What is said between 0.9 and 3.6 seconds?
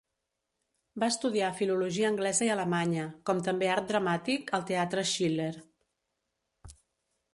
Va estudiar filologia anglesa i alemanya, com